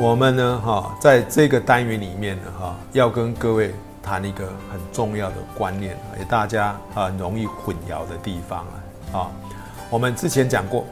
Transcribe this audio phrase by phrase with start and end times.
[0.00, 8.60] 我们呢，哈，在这个单元里面呢，哈，要跟各位谈一个很重要的观念，也大家啊容易混淆的地方
[9.12, 9.30] 啊，啊，
[9.90, 10.84] 我们之前讲过，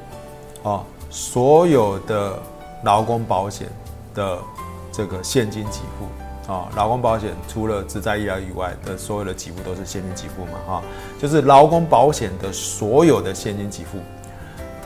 [0.65, 2.37] 啊，所有的
[2.83, 3.69] 劳工保险
[4.13, 4.39] 的
[4.91, 10.83] 这个现金给付，啊，劳工保险除了职在医疗以外的所有的给付都是现金给付嘛，哈，
[11.17, 13.99] 就是劳工保险的所有的现金给付，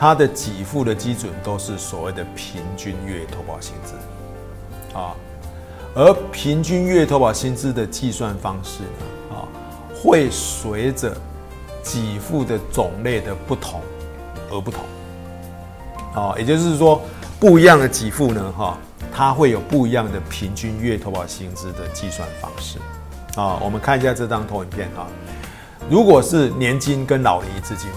[0.01, 3.93] 它的给付的基准都是所谓的平均月投保薪资。
[4.97, 5.15] 啊，
[5.95, 9.45] 而平均月投保薪资的计算方式呢，啊，
[9.95, 11.15] 会随着
[11.85, 13.83] 给付的种类的不同
[14.51, 14.83] 而不同。
[16.15, 17.03] 啊，也就是说，
[17.39, 18.79] 不一样的给付呢，哈，
[19.13, 22.79] 它会有不一样的平均月投保薪资的计算方式。
[23.39, 25.07] 啊，我们看一下这张投影片啊，
[25.91, 27.91] 如果是年金跟老年一次金，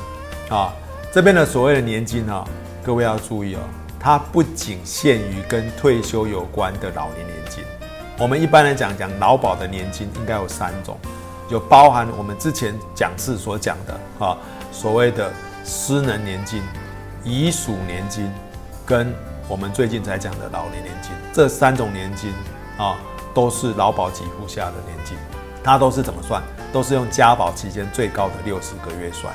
[0.50, 0.73] 啊，
[1.13, 2.44] 这边的所谓的年金啊，
[2.84, 3.59] 各位要注意哦。
[3.99, 7.64] 它不仅限于跟退休有关的老年年金，
[8.17, 10.97] 我们一般来讲讲劳保的年金应该有三种，
[11.47, 14.36] 就包含我们之前讲师所讲的啊，
[14.72, 15.31] 所谓的
[15.64, 16.64] 失能年金、
[17.23, 18.27] 遗属年金，
[18.83, 19.14] 跟
[19.48, 22.33] 我们最近才讲的老年年金，这三种年金
[22.80, 22.98] 啊，
[23.36, 25.16] 都是劳保给付下的年金，
[25.64, 26.42] 它都是怎么算？
[26.73, 29.31] 都是用加保期间最高的六十个月算。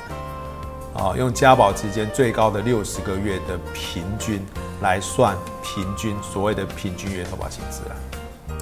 [0.99, 4.45] 啊，用加保期间最高的六十个月的平均
[4.81, 5.33] 来算
[5.63, 7.81] 平均所谓的平均月投保薪资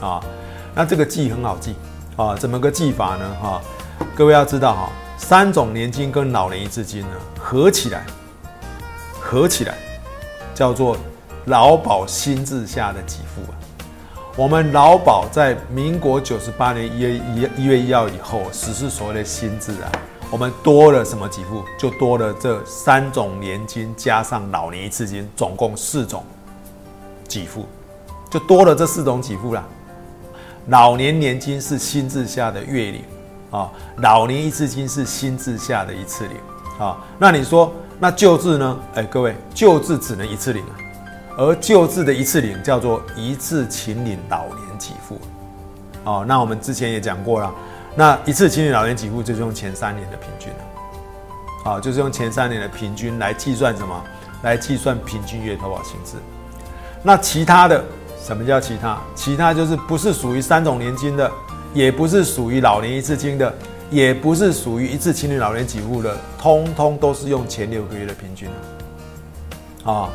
[0.02, 0.07] 啊。
[0.07, 0.23] 啊，
[0.75, 1.75] 那这个记很好记
[2.15, 3.35] 啊，怎么个记法呢？
[3.41, 3.59] 哈，
[4.15, 7.08] 各位要知道哈，三种年金跟老年一次金呢
[7.39, 8.05] 合起来，
[9.19, 9.73] 合起来
[10.53, 10.95] 叫做
[11.45, 13.58] 劳保新制下的给付啊。
[14.35, 19.89] 我们劳保在民国九十八年一月一一月一号以后实施所谓的新制啊。
[20.30, 21.64] 我们多了什么给付？
[21.78, 26.22] 就多了这三种年金加上老年一次金，总共四种
[27.30, 27.66] 给付，
[28.30, 29.64] 就多了这四种给付啦。
[30.67, 33.04] 老年年金是新制下的月领
[33.52, 36.36] 啊，老年一次金是新制下的一次领
[36.77, 36.98] 啊。
[37.17, 38.80] 那你说那旧制呢？
[38.95, 40.76] 哎，各位，旧制只能一次领啊，
[41.37, 45.17] 而旧制的一次领叫做一次请领老年给付。
[46.04, 47.49] 哦，那我们之前也讲过了。
[47.97, 50.59] 那一次青年老年给付就是用前三年的平均了，
[51.63, 54.03] 好，就是用前三年的平均来计算什么？
[54.43, 56.17] 来计算平均月投保薪资。
[57.02, 57.83] 那其他的
[58.21, 58.99] 什么叫其他？
[59.15, 61.31] 其他就是不是属于三种年金的，
[61.73, 63.52] 也不是属于老年一次金的，
[63.89, 68.47] 也不是属于一次青年老年给付的，通通都是用前六个月的平均
[69.83, 70.07] 啊，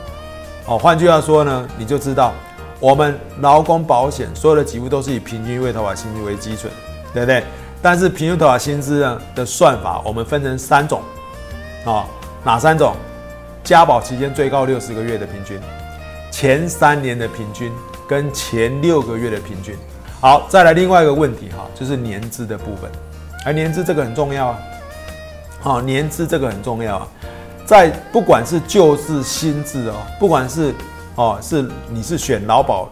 [0.66, 2.32] 哦，换句话说呢，你就知道
[2.78, 6.72] 我们劳工保险所有的给付都是以平均月投保薪资为基准，
[7.12, 7.42] 对不对？
[7.82, 11.02] 但是平均投保薪资呢的算法，我们分成三种，
[11.84, 12.06] 啊，
[12.44, 12.94] 哪三种？
[13.64, 15.60] 加保期间最高六十个月的平均，
[16.30, 17.72] 前三年的平均，
[18.08, 19.76] 跟前六个月的平均。
[20.20, 22.90] 好，再来另外一个问题哈，就是年资的部分。
[23.44, 24.58] 而年资这个很重要啊，
[25.60, 27.08] 好，年资这个很重要啊，
[27.64, 30.74] 在不管是旧制新制哦，不管是
[31.16, 32.88] 哦是你是选劳保，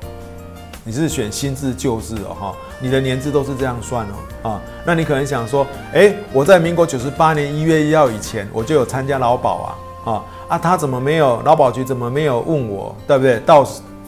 [0.83, 2.55] 你是选新制旧制哦哈。
[2.81, 4.07] 你的年资都是这样算
[4.43, 13.39] 哦，啊，那你可能想说，哎，我在民国九十八年一月一号以前，我就有参加劳保啊，啊，啊，他怎么没有劳保局怎么没有问我，对不对？
[13.41, 13.67] 到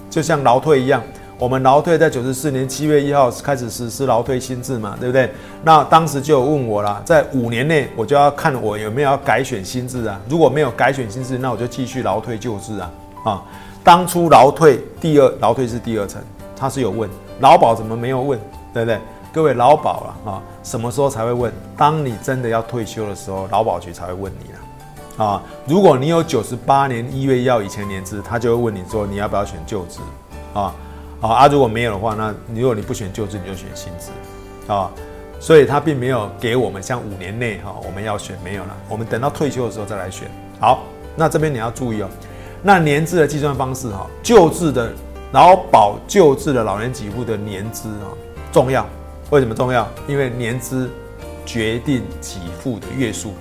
[0.08, 1.02] 就像劳退一样，
[1.38, 5.30] 我们劳退在九十四年七月一号开始实施劳退新制嘛，对不对？
[5.62, 12.90] 那当时就有问我了，在五年内我就要看我有没有要改选新制啊，如果没有改选新制，那我就继续劳退旧制啊，
[13.24, 13.42] 啊，
[13.84, 16.22] 当初劳退第二劳退是第二层，
[16.56, 17.08] 他是有问
[17.40, 18.38] 劳保怎么没有问？
[18.72, 19.00] 对不对？
[19.32, 21.52] 各位劳保了啊，什么时候才会问？
[21.76, 25.42] 当你真的要退休的时候，劳保局才会问你了啊。
[25.66, 30.00] 如果你有九十八年一月一号以前年资，他就会问你说你要不要选旧制
[30.52, 30.74] 啊？
[31.20, 31.46] 啊啊！
[31.46, 34.10] 如果没有的话，那如果你不选旧制，你就选新制
[34.66, 34.90] 啊。
[35.40, 40.30] 所以他并没有给我们像五年内哈我们要选没有了，我们等到退休的时候再来选。
[40.60, 40.82] 好，
[41.16, 42.08] 那这边你要注意哦，
[42.62, 44.92] 那年资的计算方式哈，旧制的
[45.32, 48.12] 劳保旧制的老年给付的年资啊。
[48.52, 48.86] 重要，
[49.30, 49.88] 为什么重要？
[50.06, 50.90] 因为年资
[51.46, 53.32] 决定给付的月数。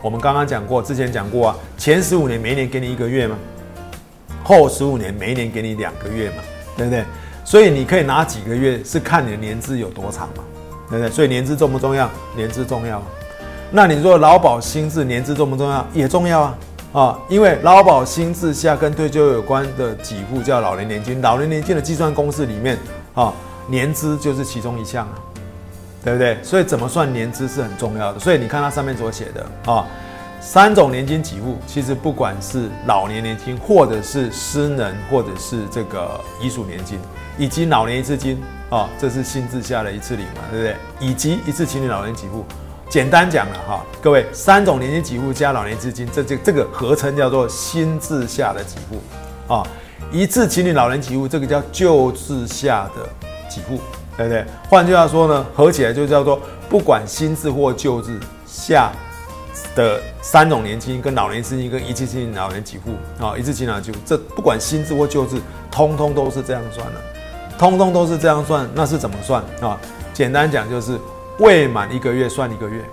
[0.00, 3.36] 我们刚刚讲过，之前讲过啊，前十五年每一年给你一个月吗？
[4.44, 6.36] 后十五年每一年给你两个月嘛，
[6.76, 7.04] 对不对？
[7.44, 10.44] 所以你可以拿几个月，是看你的年资有多长嘛，
[10.88, 11.10] 对不对？
[11.10, 12.08] 所以年资重不重要？
[12.36, 13.02] 年资重要。
[13.70, 15.86] 那你说劳保新制年资重不重要？
[15.92, 16.58] 也重要啊
[16.92, 17.18] 啊！
[17.28, 22.78] 因为劳保新制下跟退休有关的给付叫老年年金，老年年金的计算公式里面
[23.14, 23.32] 啊。
[23.66, 25.14] 年资就是其中一项啊
[26.04, 26.36] 对不对？
[26.42, 28.18] 所以怎么算年资是很重要的。
[28.18, 29.86] 所以你看它上面所写的啊，
[30.40, 36.98] 三种年金给付，其实不管是老年年金，或者是失能，或者是这个遗属年金，
[37.38, 40.76] 以及老年一次金啊，这是新制下的一次领嘛，对不对？
[40.98, 42.44] 以及一次青年老年给付，
[42.90, 49.62] 简单讲了哈，各位三种年金给付加老年资金，这这这个合称叫做新制下的给付啊。
[50.10, 53.08] 一次青年老年给付，这个叫旧制下的
[53.52, 53.78] 几户，
[54.16, 54.44] 对不对？
[54.68, 58.90] 换句话说呢，合起来就叫做不管新制或旧制下
[59.74, 62.92] 的三种年金跟老年资金跟一次性老年给付
[63.24, 65.40] 啊，一次性老年给付，这不管新制或旧制，
[65.70, 67.00] 通通都是这样算的，
[67.58, 68.68] 通通都是这样算。
[68.74, 69.78] 那是怎么算啊？
[70.14, 70.98] 简单讲就是
[71.38, 72.84] 未满一个月算一个月，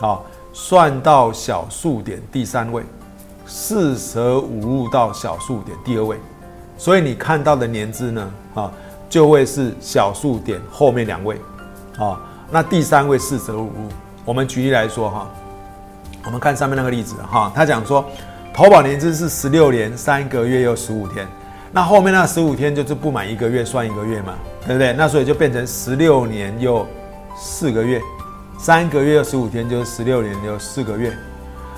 [0.00, 0.20] 啊，
[0.52, 2.82] 算到小数点第三位，
[3.46, 6.18] 四舍五入到小数点第二位。
[6.76, 8.72] 所以你看到的年资呢，啊，
[9.12, 11.36] 就会是小数点后面两位，
[11.98, 12.18] 啊，
[12.50, 13.88] 那第三位四舍五入。
[14.24, 15.30] 我们举例来说哈，
[16.24, 18.02] 我们看上面那个例子哈，他讲说
[18.54, 21.28] 投保年资是十六年三个月又十五天，
[21.72, 24.32] 那后面那十五天就是不满一个月算一个月嘛，
[24.66, 24.94] 对不对？
[24.94, 26.86] 那所以就变成十六年又
[27.36, 28.00] 四个月，
[28.58, 31.14] 三个月又十五天就是十六年又四个月，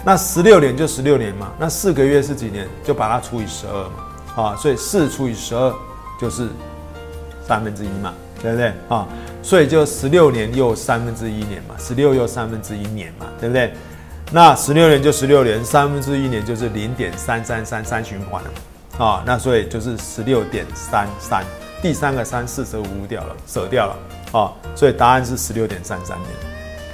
[0.05, 2.69] 那十六年就十六年嘛，那四个月是几年？
[2.85, 4.45] 就把它除以十二嘛。
[4.45, 5.75] 啊，所以四除以十二
[6.21, 6.49] 就是
[7.47, 8.13] 三分之一嘛，
[8.43, 9.07] 对不对啊？
[9.43, 13.73] 所以就十六年又三分之一年嘛，十六又三分之一年嘛，对不对？
[14.33, 19.23] 那十六年就十六年，三分之一年就是零点三三三三循环了啊。
[19.27, 21.45] 那所以就是十六点三三，
[21.83, 24.53] 第三个三四舍五掉了，舍掉了啊。
[24.75, 26.54] 所以答案是十六点三三年。